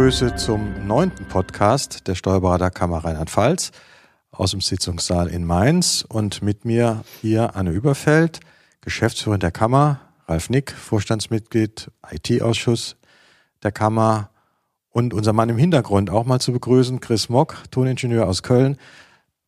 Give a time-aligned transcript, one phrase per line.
[0.00, 3.70] begrüße zum neunten Podcast der Steuerberaterkammer Rheinland-Pfalz
[4.30, 8.40] aus dem Sitzungssaal in Mainz und mit mir hier Anne Überfeld,
[8.80, 12.96] Geschäftsführerin der Kammer, Ralf Nick, Vorstandsmitglied, IT-Ausschuss
[13.62, 14.30] der Kammer
[14.88, 18.78] und unser Mann im Hintergrund auch mal zu begrüßen, Chris Mock, Toningenieur aus Köln,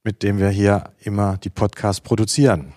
[0.04, 2.74] mit dem wir hier immer die Podcasts produzieren.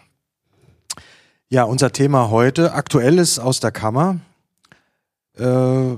[1.49, 4.21] Ja, unser Thema heute, aktuelles aus der Kammer.
[5.37, 5.97] Äh,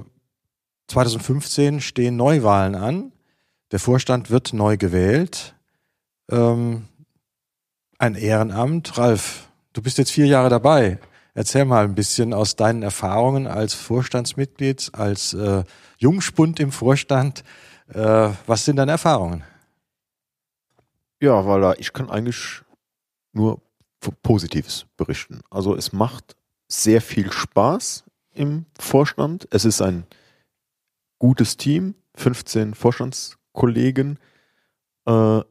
[0.88, 3.12] 2015 stehen Neuwahlen an.
[3.72, 5.56] Der Vorstand wird neu gewählt.
[6.30, 6.88] Ähm,
[7.98, 8.98] ein Ehrenamt.
[8.98, 11.00] Ralf, du bist jetzt vier Jahre dabei.
[11.34, 15.64] Erzähl mal ein bisschen aus deinen Erfahrungen als Vorstandsmitglied, als äh,
[15.98, 17.44] Jungspund im Vorstand.
[17.94, 19.44] Äh, was sind deine Erfahrungen?
[21.22, 22.62] Ja, weil ich kann eigentlich
[23.34, 23.62] nur
[24.24, 25.42] Positives berichten.
[25.50, 26.36] Also es macht
[26.68, 29.48] sehr viel Spaß im Vorstand.
[29.52, 30.06] Es ist ein
[31.20, 34.20] gutes Team, 15 Vorstandskollegen
[35.06, 35.42] äh,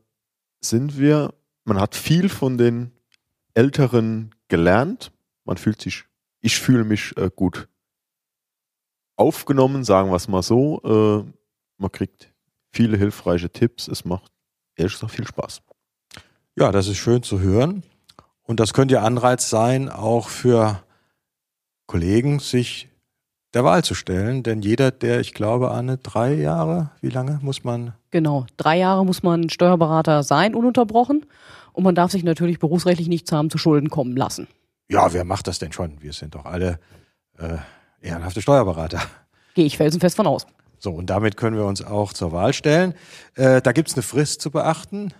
[0.61, 1.35] sind wir.
[1.65, 2.93] Man hat viel von den
[3.55, 5.13] Älteren gelernt.
[5.45, 6.05] Man fühlt sich,
[6.41, 7.69] ich fühle mich äh, gut
[9.17, 10.81] aufgenommen, sagen wir es mal so.
[10.85, 11.33] Äh,
[11.79, 12.33] man kriegt
[12.73, 13.89] viele hilfreiche Tipps.
[13.89, 14.31] Es macht
[14.77, 15.63] ehrlich gesagt viel Spaß.
[16.57, 17.83] Ja, das ist schön zu hören.
[18.43, 20.83] Und das könnte ja Anreiz sein, auch für
[21.87, 22.89] Kollegen, sich
[23.55, 24.43] der Wahl zu stellen.
[24.43, 27.95] Denn jeder, der, ich glaube, Anne, drei Jahre, wie lange muss man?
[28.11, 31.27] Genau, drei Jahre muss man Steuerberater sein, ununterbrochen.
[31.73, 34.49] Und man darf sich natürlich berufsrechtlich nichts haben zu Schulden kommen lassen.
[34.89, 36.01] Ja, wer macht das denn schon?
[36.01, 36.79] Wir sind doch alle
[37.39, 37.59] äh,
[38.01, 39.01] ehrenhafte Steuerberater.
[39.55, 40.47] Gehe ich felsenfest von aus.
[40.79, 42.95] So, und damit können wir uns auch zur Wahl stellen.
[43.35, 45.13] Äh, da gibt es eine Frist zu beachten.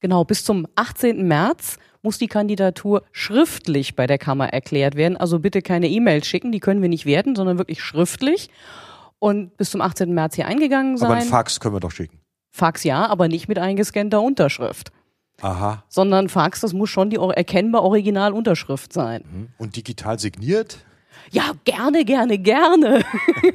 [0.00, 1.26] Genau, bis zum 18.
[1.26, 5.16] März muss die Kandidatur schriftlich bei der Kammer erklärt werden.
[5.16, 8.50] Also bitte keine E-Mails schicken, die können wir nicht werten, sondern wirklich schriftlich.
[9.18, 10.12] Und bis zum 18.
[10.12, 11.10] März hier eingegangen sein.
[11.10, 12.20] Aber ein Fax können wir doch schicken.
[12.50, 14.92] Fax ja, aber nicht mit eingescannter Unterschrift.
[15.40, 15.82] Aha.
[15.88, 19.24] Sondern Fax, das muss schon die erkennbar Originalunterschrift sein.
[19.24, 19.48] Mhm.
[19.58, 20.78] Und digital signiert?
[21.30, 23.02] Ja, gerne, gerne, gerne.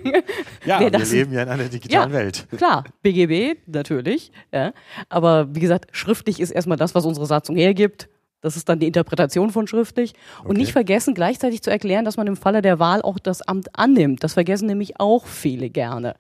[0.66, 2.48] ja, wir leben ja in einer digitalen ja, Welt.
[2.58, 4.32] Klar, BGB natürlich.
[4.52, 4.74] Ja.
[5.08, 8.10] Aber wie gesagt, schriftlich ist erstmal das, was unsere Satzung hergibt.
[8.42, 10.14] Das ist dann die Interpretation von schriftlich.
[10.42, 10.60] Und okay.
[10.60, 14.24] nicht vergessen, gleichzeitig zu erklären, dass man im Falle der Wahl auch das Amt annimmt.
[14.24, 16.16] Das vergessen nämlich auch viele gerne.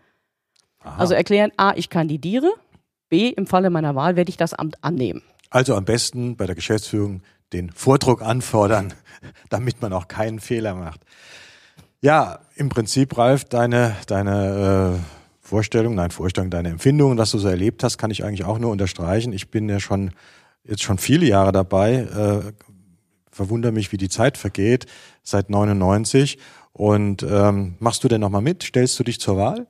[0.81, 0.97] Aha.
[0.97, 2.51] Also erklären, A, ich kandidiere,
[3.09, 5.23] B, im Falle meiner Wahl werde ich das Amt annehmen.
[5.49, 7.21] Also am besten bei der Geschäftsführung
[7.53, 8.93] den Vordruck anfordern,
[9.49, 11.01] damit man auch keinen Fehler macht.
[12.01, 17.47] Ja, im Prinzip, Ralf, deine, deine äh, Vorstellung, nein, Vorstellung, deine Empfindungen, was du so
[17.47, 19.33] erlebt hast, kann ich eigentlich auch nur unterstreichen.
[19.33, 20.11] Ich bin ja schon
[20.63, 22.51] jetzt schon viele Jahre dabei, äh,
[23.31, 24.85] verwundere mich, wie die Zeit vergeht,
[25.23, 26.37] seit 99.
[26.73, 28.63] Und ähm, machst du denn nochmal mit?
[28.63, 29.67] Stellst du dich zur Wahl?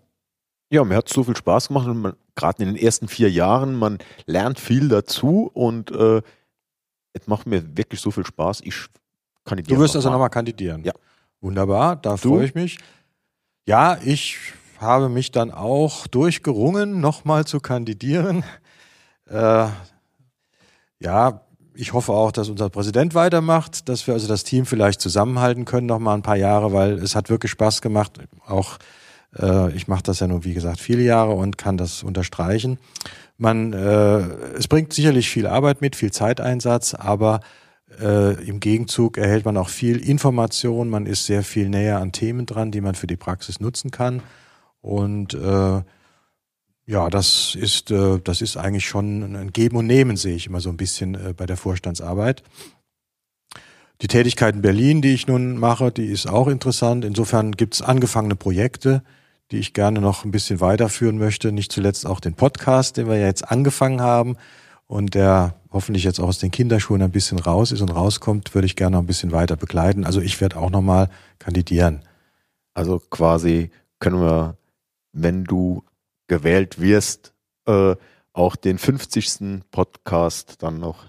[0.72, 1.88] Ja, mir hat so viel Spaß gemacht,
[2.36, 6.22] gerade in den ersten vier Jahren, man lernt viel dazu und äh,
[7.14, 8.62] es macht mir wirklich so viel Spaß.
[8.64, 8.76] Ich
[9.46, 9.76] kandidiere.
[9.76, 10.84] Du wirst also nochmal kandidieren?
[10.84, 10.94] Ja.
[11.42, 12.78] Wunderbar, da freue ich mich.
[13.66, 14.38] Ja, ich
[14.80, 18.44] habe mich dann auch durchgerungen, nochmal zu kandidieren.
[19.26, 19.68] Äh,
[21.00, 21.42] ja,
[21.74, 25.88] ich hoffe auch, dass unser Präsident weitermacht, dass wir also das Team vielleicht zusammenhalten können
[25.88, 28.20] noch mal ein paar Jahre, weil es hat wirklich Spaß gemacht.
[28.46, 28.78] Auch
[29.38, 32.80] äh, ich mache das ja nur wie gesagt viele Jahre und kann das unterstreichen.
[33.38, 34.20] Man, äh,
[34.58, 37.40] es bringt sicherlich viel Arbeit mit, viel Zeiteinsatz, aber
[38.02, 40.90] äh, im Gegenzug erhält man auch viel Information.
[40.90, 44.22] Man ist sehr viel näher an Themen dran, die man für die Praxis nutzen kann
[44.82, 45.82] und äh,
[46.90, 50.60] ja, das ist, äh, das ist eigentlich schon ein Geben und Nehmen, sehe ich immer
[50.60, 52.42] so ein bisschen äh, bei der Vorstandsarbeit.
[54.02, 57.06] Die Tätigkeit in Berlin, die ich nun mache, die ist auch interessant.
[57.06, 59.04] Insofern gibt es angefangene Projekte,
[59.52, 61.52] die ich gerne noch ein bisschen weiterführen möchte.
[61.52, 64.35] Nicht zuletzt auch den Podcast, den wir ja jetzt angefangen haben
[64.88, 68.66] und der hoffentlich jetzt auch aus den Kinderschuhen ein bisschen raus ist und rauskommt, würde
[68.66, 70.06] ich gerne noch ein bisschen weiter begleiten.
[70.06, 72.02] Also ich werde auch nochmal kandidieren.
[72.74, 73.70] Also quasi
[74.00, 74.58] können wir,
[75.14, 75.84] wenn du
[76.29, 77.34] gewählt wirst,
[77.66, 77.96] äh,
[78.31, 79.66] auch den 50.
[79.70, 81.05] Podcast dann noch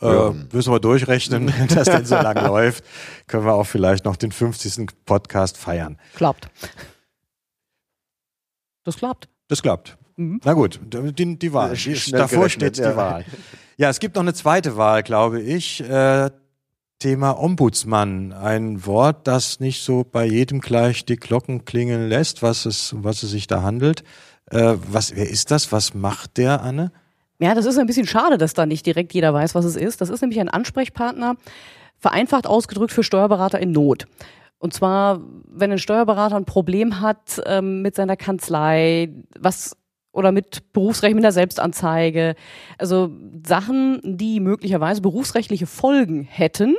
[0.00, 2.84] äh, müssen wir durchrechnen, wenn das denn so lang läuft,
[3.26, 4.86] können wir auch vielleicht noch den 50.
[5.04, 5.98] Podcast feiern.
[6.14, 6.48] Klappt.
[8.84, 9.28] Das klappt.
[9.48, 9.96] Das klappt.
[10.16, 10.40] Mhm.
[10.44, 11.76] Na gut, die, die Wahl.
[12.10, 12.90] Davor steht ja.
[12.90, 13.24] die Wahl.
[13.76, 15.80] Ja, es gibt noch eine zweite Wahl, glaube ich.
[15.80, 16.30] Äh,
[17.00, 18.32] Thema Ombudsmann.
[18.32, 23.04] Ein Wort, das nicht so bei jedem gleich die Glocken klingeln lässt, was es, um
[23.04, 24.04] was es sich da handelt.
[24.50, 25.72] Äh, was, wer ist das?
[25.72, 26.92] Was macht der, Anne?
[27.38, 30.00] Ja, das ist ein bisschen schade, dass da nicht direkt jeder weiß, was es ist.
[30.00, 31.36] Das ist nämlich ein Ansprechpartner,
[31.98, 34.06] vereinfacht ausgedrückt für Steuerberater in Not.
[34.58, 39.76] Und zwar, wenn ein Steuerberater ein Problem hat ähm, mit seiner Kanzlei, was
[40.12, 42.34] oder mit Berufsrecht, mit der Selbstanzeige,
[42.78, 43.10] also
[43.44, 46.76] Sachen, die möglicherweise berufsrechtliche Folgen hätten,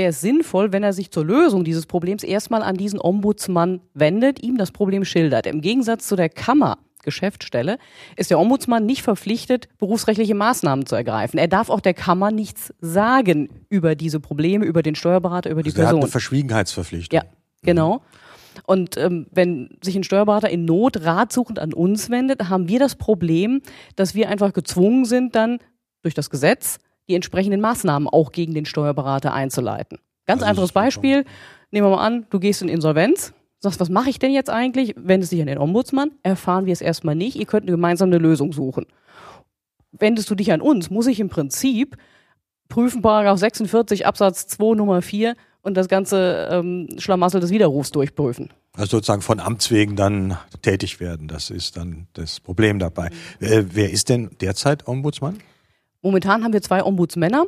[0.00, 4.42] wäre es sinnvoll, wenn er sich zur Lösung dieses Problems erstmal an diesen Ombudsmann wendet,
[4.42, 5.46] ihm das Problem schildert.
[5.46, 7.78] Im Gegensatz zu der Kammer Geschäftsstelle,
[8.16, 11.38] ist der Ombudsmann nicht verpflichtet, berufsrechtliche Maßnahmen zu ergreifen.
[11.38, 15.70] Er darf auch der Kammer nichts sagen über diese Probleme, über den Steuerberater, über die
[15.70, 15.94] also Person.
[15.94, 17.16] Er hat eine Verschwiegenheitsverpflichtung.
[17.16, 17.24] Ja,
[17.62, 18.02] genau.
[18.66, 22.96] Und ähm, wenn sich ein Steuerberater in Not ratsuchend an uns wendet, haben wir das
[22.96, 23.62] Problem,
[23.96, 25.58] dass wir einfach gezwungen sind, dann
[26.02, 26.78] durch das Gesetz
[27.10, 29.98] die entsprechenden Maßnahmen auch gegen den Steuerberater einzuleiten.
[30.26, 31.24] Ganz Also einfaches Beispiel.
[31.70, 34.94] Nehmen wir mal an, du gehst in Insolvenz, sagst, was mache ich denn jetzt eigentlich?
[34.96, 38.52] Wendest dich an den Ombudsmann, erfahren wir es erstmal nicht, ihr könnt gemeinsam eine Lösung
[38.52, 38.86] suchen.
[39.92, 41.96] Wendest du dich an uns, muss ich im Prinzip
[42.68, 48.50] prüfen, Paragraph 46 Absatz 2 Nummer 4 und das ganze ähm, Schlamassel des Widerrufs durchprüfen.
[48.72, 51.26] Also sozusagen von Amts wegen dann tätig werden.
[51.26, 53.10] Das ist dann das Problem dabei.
[53.40, 55.38] Äh, wer ist denn derzeit Ombudsmann?
[56.02, 57.46] Momentan haben wir zwei Ombudsmänner.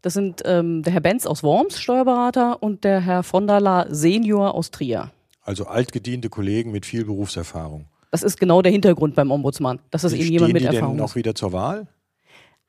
[0.00, 3.86] Das sind ähm, der Herr Benz aus Worms, Steuerberater, und der Herr von der La
[3.88, 5.10] Senior aus Trier.
[5.42, 7.86] Also altgediente Kollegen mit viel Berufserfahrung.
[8.10, 10.74] Das ist genau der Hintergrund beim Ombudsmann, dass das eben Stehen jemand mit die denn
[10.76, 11.16] Erfahrung noch ist.
[11.16, 11.86] wieder zur Wahl?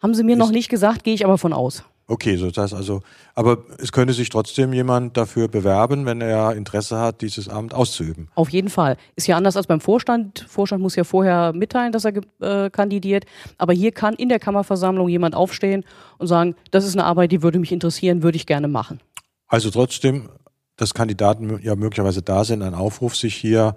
[0.02, 1.84] Haben Sie mir noch ist- nicht gesagt, gehe ich aber von aus.
[2.06, 3.02] Okay, so das heißt also,
[3.34, 8.28] aber es könnte sich trotzdem jemand dafür bewerben, wenn er Interesse hat, dieses Amt auszuüben.
[8.36, 8.98] Auf jeden Fall.
[9.16, 10.46] Ist ja anders als beim Vorstand.
[10.50, 13.26] Vorstand muss ja vorher mitteilen, dass er äh, kandidiert.
[13.58, 15.86] Aber hier kann in der Kammerversammlung jemand aufstehen
[16.18, 19.00] und sagen, das ist eine Arbeit, die würde mich interessieren, würde ich gerne machen.
[19.48, 20.30] Also trotzdem,
[20.76, 23.76] dass Kandidaten ja möglicherweise da sind, ein Aufruf, sich hier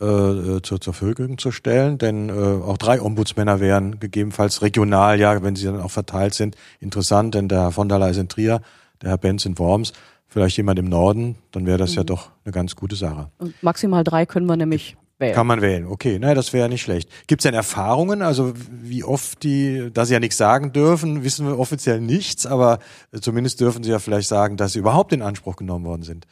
[0.00, 5.42] äh, zur, zur Verfügung zu stellen, denn äh, auch drei Ombudsmänner wären gegebenenfalls regional, ja,
[5.42, 8.28] wenn sie dann auch verteilt sind, interessant, denn der Herr von der Leyen ist in
[8.28, 8.60] Trier,
[9.00, 9.92] der Herr Benz in Worms,
[10.26, 13.30] vielleicht jemand im Norden, dann wäre das ja doch eine ganz gute Sache.
[13.38, 15.34] Und maximal drei können wir nämlich wählen.
[15.34, 17.08] Kann man wählen, okay, naja, das wäre ja nicht schlecht.
[17.26, 21.46] Gibt es denn Erfahrungen, also wie oft die, da sie ja nichts sagen dürfen, wissen
[21.46, 22.80] wir offiziell nichts, aber
[23.18, 26.26] zumindest dürfen sie ja vielleicht sagen, dass sie überhaupt in Anspruch genommen worden sind.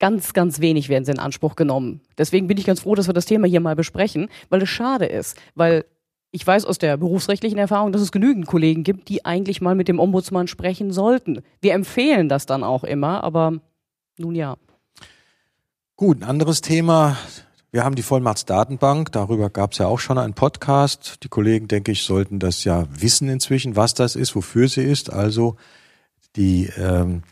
[0.00, 2.00] Ganz, ganz wenig werden sie in Anspruch genommen.
[2.18, 5.06] Deswegen bin ich ganz froh, dass wir das Thema hier mal besprechen, weil es schade
[5.06, 5.36] ist.
[5.54, 5.84] Weil
[6.32, 9.88] ich weiß aus der berufsrechtlichen Erfahrung, dass es genügend Kollegen gibt, die eigentlich mal mit
[9.88, 11.42] dem Ombudsmann sprechen sollten.
[11.60, 13.60] Wir empfehlen das dann auch immer, aber
[14.16, 14.56] nun ja.
[15.96, 17.18] Gut, ein anderes Thema.
[17.70, 21.22] Wir haben die Vollmachtsdatenbank, darüber gab es ja auch schon einen Podcast.
[21.22, 25.12] Die Kollegen, denke ich, sollten das ja wissen inzwischen, was das ist, wofür sie ist.
[25.12, 25.56] Also
[26.36, 27.22] die ähm,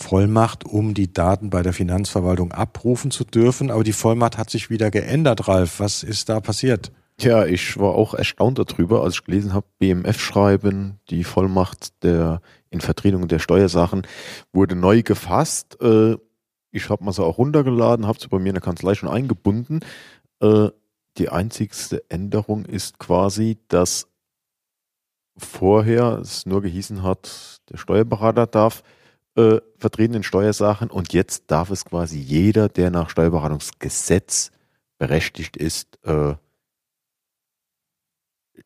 [0.00, 3.72] Vollmacht, um die Daten bei der Finanzverwaltung abrufen zu dürfen.
[3.72, 5.80] Aber die Vollmacht hat sich wieder geändert, Ralf.
[5.80, 6.92] Was ist da passiert?
[7.16, 12.40] Tja, ich war auch erstaunt darüber, als ich gelesen habe, BMF schreiben, die Vollmacht der
[12.70, 14.06] in Vertretung der Steuersachen
[14.52, 15.76] wurde neu gefasst.
[15.82, 16.16] Äh,
[16.70, 19.80] ich habe mal sie auch runtergeladen, habe sie bei mir in der Kanzlei schon eingebunden.
[20.40, 20.68] Äh,
[21.16, 24.06] die einzigste Änderung ist quasi, dass
[25.36, 28.84] vorher es nur gehießen hat, der Steuerberater darf
[29.38, 34.50] äh, vertreten in Steuersachen und jetzt darf es quasi jeder, der nach Steuerberatungsgesetz
[34.98, 36.34] berechtigt ist, äh,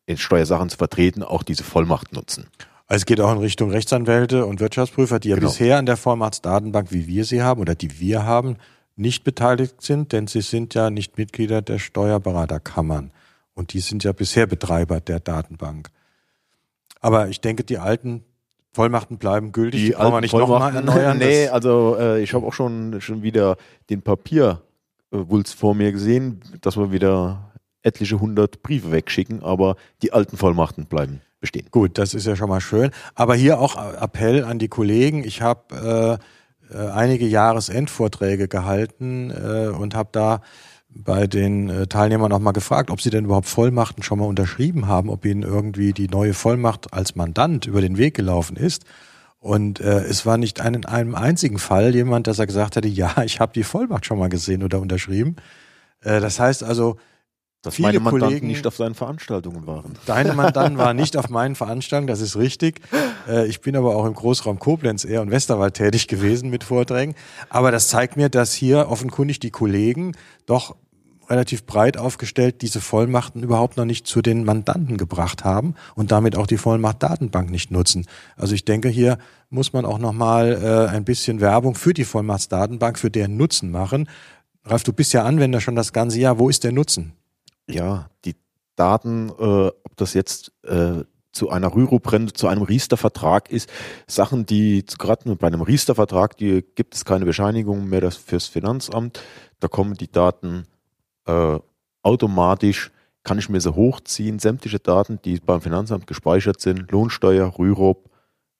[0.07, 2.47] in Steuersachen zu vertreten, auch diese Vollmacht nutzen.
[2.87, 5.47] Also es geht auch in Richtung Rechtsanwälte und Wirtschaftsprüfer, die ja Genau.
[5.47, 8.57] bisher an der Vollmachtsdatenbank, wie wir sie haben oder die wir haben,
[8.95, 13.11] nicht beteiligt sind, denn sie sind ja nicht Mitglieder der Steuerberaterkammern.
[13.53, 15.89] Und die sind ja bisher Betreiber der Datenbank.
[16.99, 18.23] Aber ich denke, die alten
[18.73, 19.85] Vollmachten bleiben gültig.
[19.85, 21.17] Die, brauchen wir nicht nochmal erneuern.
[21.17, 23.55] Nee, also äh, ich habe auch schon, schon wieder
[23.89, 27.51] den Papierwulst vor mir gesehen, dass wir wieder
[27.83, 31.67] etliche hundert Briefe wegschicken, aber die alten Vollmachten bleiben bestehen.
[31.69, 32.89] Gut, das ist ja schon mal schön.
[33.13, 35.23] Aber hier auch Appell an die Kollegen.
[35.23, 36.19] Ich habe
[36.71, 40.41] äh, äh, einige Jahresendvorträge gehalten äh, und habe da
[40.95, 44.87] bei den äh, Teilnehmern auch mal gefragt, ob sie denn überhaupt Vollmachten schon mal unterschrieben
[44.87, 48.85] haben, ob ihnen irgendwie die neue Vollmacht als Mandant über den Weg gelaufen ist.
[49.39, 52.87] Und äh, es war nicht ein, in einem einzigen Fall jemand, dass er gesagt hätte,
[52.87, 55.35] ja, ich habe die Vollmacht schon mal gesehen oder unterschrieben.
[56.01, 56.97] Äh, das heißt also,
[57.61, 59.95] Dass Viele meine Mandanten Kollegen- nicht auf seinen Veranstaltungen waren.
[60.05, 62.79] Deine Mandanten waren nicht auf meinen Veranstaltungen, das ist richtig.
[63.27, 67.13] Äh, Ich bin aber auch im Großraum Koblenz eher und Westerwald tätig gewesen mit Vorträgen.
[67.49, 70.13] Aber das zeigt mir, dass hier offenkundig die Kollegen
[70.45, 70.75] doch
[71.29, 76.35] relativ breit aufgestellt diese Vollmachten überhaupt noch nicht zu den Mandanten gebracht haben und damit
[76.35, 78.05] auch die Vollmacht-Datenbank nicht nutzen.
[78.35, 79.17] Also ich denke, hier
[79.49, 84.09] muss man auch nochmal äh, ein bisschen Werbung für die Vollmachtsdatenbank, für deren Nutzen machen.
[84.65, 86.39] Ralf, du bist ja Anwender schon das ganze Jahr.
[86.39, 87.13] Wo ist der Nutzen?
[87.69, 88.35] Ja, die
[88.75, 91.03] Daten, äh, ob das jetzt äh,
[91.33, 93.69] zu einer Rürup-Rente, zu einem Riester-Vertrag ist.
[94.07, 99.21] Sachen, die gerade bei einem Riester-Vertrag, die gibt es keine Bescheinigung mehr fürs Finanzamt.
[99.59, 100.67] Da kommen die Daten
[101.25, 101.59] äh,
[102.01, 102.91] automatisch,
[103.23, 108.09] kann ich mir sie hochziehen, sämtliche Daten, die beim Finanzamt gespeichert sind, Lohnsteuer, Rürup,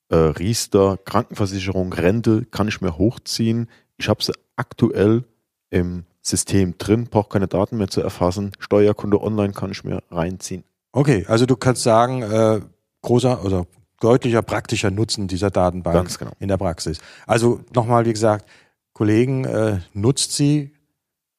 [0.09, 3.69] äh, Riester, Krankenversicherung, Rente, kann ich mir hochziehen.
[3.97, 5.25] Ich habe sie aktuell
[5.69, 8.51] im System drin, brauche keine Daten mehr zu erfassen.
[8.59, 10.63] Steuerkunde online kann ich mir reinziehen.
[10.93, 12.61] Okay, also du kannst sagen, äh,
[13.01, 13.65] großer oder
[13.99, 16.31] deutlicher praktischer Nutzen dieser Datenbank genau.
[16.39, 16.99] in der Praxis.
[17.25, 18.47] Also nochmal, wie gesagt,
[18.93, 20.71] Kollegen, äh, nutzt sie,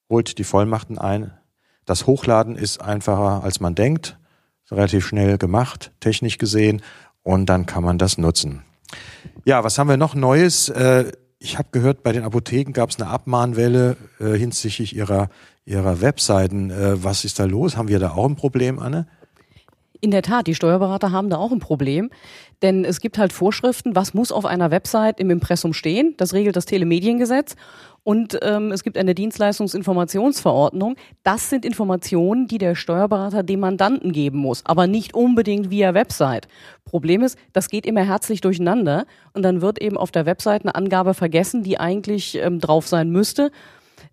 [0.09, 1.31] holt die Vollmachten ein.
[1.85, 4.17] Das Hochladen ist einfacher, als man denkt.
[4.71, 6.81] Relativ schnell gemacht, technisch gesehen.
[7.21, 8.63] Und dann kann man das nutzen.
[9.45, 10.69] Ja, was haben wir noch Neues?
[10.69, 15.29] Äh, ich habe gehört, bei den Apotheken gab es eine Abmahnwelle äh, hinsichtlich ihrer,
[15.65, 16.71] ihrer Webseiten.
[16.71, 17.77] Äh, was ist da los?
[17.77, 19.07] Haben wir da auch ein Problem, Anne?
[20.05, 22.11] In der Tat, die Steuerberater haben da auch ein Problem,
[22.61, 26.13] denn es gibt halt Vorschriften, was muss auf einer Website im Impressum stehen.
[26.17, 27.55] Das regelt das Telemediengesetz.
[28.03, 30.95] Und ähm, es gibt eine Dienstleistungsinformationsverordnung.
[31.23, 36.47] Das sind Informationen, die der Steuerberater dem Mandanten geben muss, aber nicht unbedingt via Website.
[36.83, 40.75] Problem ist, das geht immer herzlich durcheinander und dann wird eben auf der Website eine
[40.75, 43.49] Angabe vergessen, die eigentlich ähm, drauf sein müsste,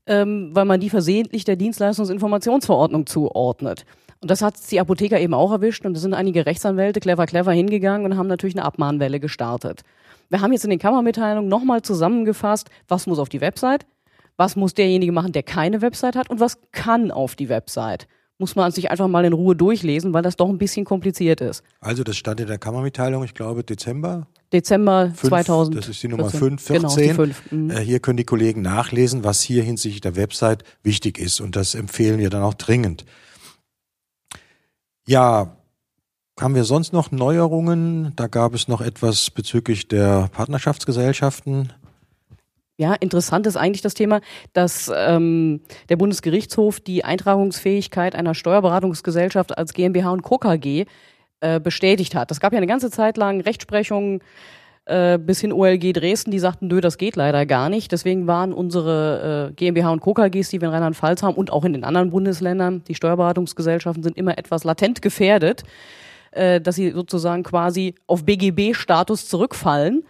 [0.07, 3.85] ähm, weil man die versehentlich der Dienstleistungsinformationsverordnung zuordnet.
[4.23, 7.50] Und das hat die Apotheker eben auch erwischt und da sind einige Rechtsanwälte clever, clever
[7.50, 9.83] hingegangen und haben natürlich eine Abmahnwelle gestartet.
[10.31, 13.85] Wir haben jetzt in den Kammermitteilungen nochmal zusammengefasst, was muss auf die Website,
[14.37, 18.07] was muss derjenige machen, der keine Website hat und was kann auf die Website.
[18.38, 21.64] Muss man sich einfach mal in Ruhe durchlesen, weil das doch ein bisschen kompliziert ist.
[21.81, 24.29] Also das stand in der Kammermitteilung, ich glaube Dezember.
[24.52, 25.76] Dezember 5, 2000.
[25.76, 26.81] Das ist die Nummer 5, 14.
[26.81, 27.52] Genau, die 5.
[27.52, 27.71] Mhm.
[27.71, 31.41] Äh, hier können die Kollegen nachlesen, was hier hinsichtlich der Website wichtig ist.
[31.41, 33.05] Und das empfehlen wir dann auch dringend.
[35.06, 35.56] Ja,
[36.40, 38.12] haben wir sonst noch Neuerungen?
[38.16, 41.73] Da gab es noch etwas bezüglich der Partnerschaftsgesellschaften.
[42.78, 44.21] Ja, interessant ist eigentlich das Thema,
[44.54, 50.38] dass ähm, der Bundesgerichtshof die Eintragungsfähigkeit einer Steuerberatungsgesellschaft als GmbH und Co.
[50.38, 50.87] KG
[51.40, 52.30] äh, bestätigt hat.
[52.30, 54.21] Das gab ja eine ganze Zeit lang Rechtsprechungen
[54.87, 57.93] äh, bis hin OLG Dresden, die sagten, nö, das geht leider gar nicht.
[57.93, 60.15] Deswegen waren unsere äh, GmbH und Co.
[60.15, 64.17] KGs, die wir in Rheinland-Pfalz haben und auch in den anderen Bundesländern, die Steuerberatungsgesellschaften sind
[64.17, 65.65] immer etwas latent gefährdet
[66.33, 70.05] äh, dass sie sozusagen quasi auf BGB-Status zurückfallen.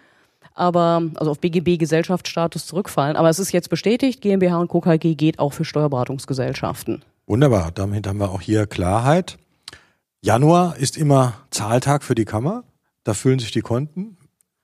[0.54, 3.16] Aber, also auf BGB-Gesellschaftsstatus zurückfallen.
[3.16, 4.80] Aber es ist jetzt bestätigt, GmbH und Co.
[4.80, 7.02] KG geht auch für Steuerberatungsgesellschaften.
[7.26, 9.38] Wunderbar, damit haben wir auch hier Klarheit.
[10.20, 12.64] Januar ist immer Zahltag für die Kammer.
[13.02, 14.18] Da füllen sich die Konten.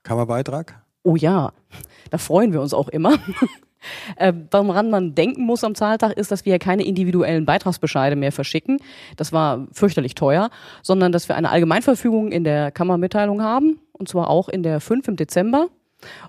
[0.09, 0.81] Kammerbeitrag.
[1.03, 1.53] Oh ja,
[2.09, 3.19] da freuen wir uns auch immer.
[4.17, 8.79] Äh, woran man denken muss am Zahltag ist, dass wir keine individuellen Beitragsbescheide mehr verschicken.
[9.15, 10.49] Das war fürchterlich teuer,
[10.83, 15.07] sondern dass wir eine Allgemeinverfügung in der Kammermitteilung haben, und zwar auch in der 5
[15.07, 15.69] im Dezember,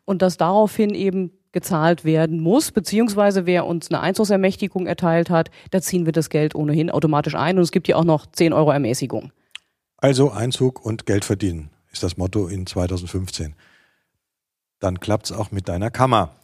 [0.05, 5.81] und dass daraufhin eben gezahlt werden muss, beziehungsweise wer uns eine Einzugsermächtigung erteilt hat, da
[5.81, 8.71] ziehen wir das Geld ohnehin automatisch ein und es gibt ja auch noch 10 Euro
[8.71, 9.33] Ermäßigung.
[9.97, 13.57] Also Einzug und Geld verdienen ist das Motto in 2015.
[14.81, 16.35] Dann klappt es auch mit deiner Kammer.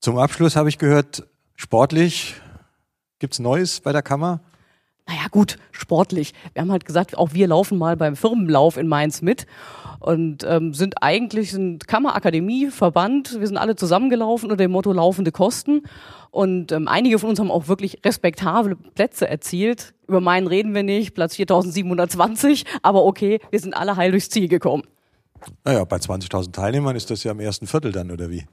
[0.00, 1.24] Zum Abschluss habe ich gehört,
[1.56, 2.34] sportlich
[3.18, 4.40] gibt's Neues bei der Kammer?
[5.06, 6.34] Naja, gut, sportlich.
[6.52, 9.46] Wir haben halt gesagt, auch wir laufen mal beim Firmenlauf in Mainz mit
[10.00, 13.38] und ähm, sind eigentlich ein Kammerakademie, Verband.
[13.38, 15.82] Wir sind alle zusammengelaufen unter dem Motto laufende Kosten.
[16.30, 19.94] Und ähm, einige von uns haben auch wirklich respektable Plätze erzielt.
[20.08, 24.48] Über meinen reden wir nicht, Platz 4720, aber okay, wir sind alle heil durchs Ziel
[24.48, 24.84] gekommen.
[25.64, 28.46] Naja, bei 20.000 Teilnehmern ist das ja im ersten Viertel dann, oder wie?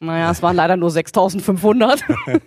[0.00, 2.02] Naja, es waren leider nur 6500.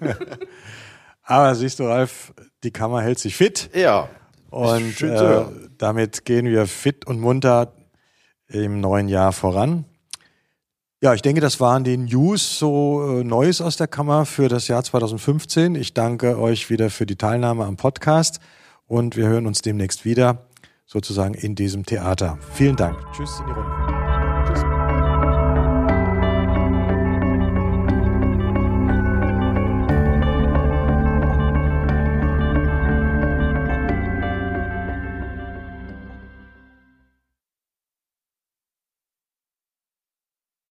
[1.24, 2.34] Aber siehst du, Ralf,
[2.64, 3.70] die Kammer hält sich fit.
[3.74, 4.10] Ja.
[4.50, 5.46] Und äh,
[5.78, 7.74] damit gehen wir fit und munter
[8.48, 9.86] im neuen Jahr voran.
[11.02, 14.68] Ja, ich denke, das waren die News, so äh, Neues aus der Kammer für das
[14.68, 15.76] Jahr 2015.
[15.76, 18.40] Ich danke euch wieder für die Teilnahme am Podcast
[18.88, 20.46] und wir hören uns demnächst wieder,
[20.94, 22.38] sozusagen in diesem Theater.
[22.54, 22.98] Vielen Dank.
[23.14, 24.03] Tschüss in die Runde.